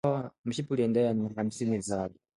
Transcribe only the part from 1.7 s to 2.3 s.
zao